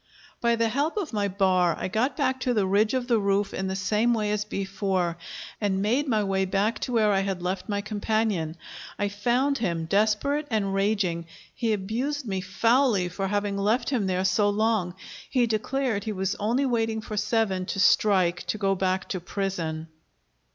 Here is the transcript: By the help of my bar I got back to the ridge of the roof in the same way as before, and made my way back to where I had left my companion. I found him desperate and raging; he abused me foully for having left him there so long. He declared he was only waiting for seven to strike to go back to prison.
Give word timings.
By 0.39 0.55
the 0.55 0.69
help 0.69 0.97
of 0.97 1.13
my 1.13 1.27
bar 1.27 1.75
I 1.79 1.87
got 1.87 2.17
back 2.17 2.39
to 2.39 2.55
the 2.55 2.65
ridge 2.65 2.95
of 2.95 3.07
the 3.07 3.19
roof 3.19 3.53
in 3.53 3.67
the 3.67 3.75
same 3.75 4.15
way 4.15 4.31
as 4.31 4.45
before, 4.45 5.15
and 5.61 5.79
made 5.83 6.07
my 6.07 6.23
way 6.23 6.43
back 6.45 6.79
to 6.79 6.91
where 6.91 7.11
I 7.11 7.19
had 7.19 7.43
left 7.43 7.69
my 7.69 7.81
companion. 7.81 8.57
I 8.97 9.09
found 9.09 9.59
him 9.59 9.85
desperate 9.85 10.47
and 10.49 10.73
raging; 10.73 11.27
he 11.53 11.71
abused 11.71 12.27
me 12.27 12.41
foully 12.41 13.09
for 13.09 13.27
having 13.27 13.59
left 13.59 13.91
him 13.91 14.07
there 14.07 14.25
so 14.25 14.49
long. 14.49 14.95
He 15.29 15.45
declared 15.45 16.05
he 16.05 16.13
was 16.13 16.33
only 16.39 16.65
waiting 16.65 17.01
for 17.01 17.15
seven 17.15 17.67
to 17.67 17.79
strike 17.79 18.41
to 18.47 18.57
go 18.57 18.73
back 18.73 19.07
to 19.09 19.19
prison. 19.19 19.87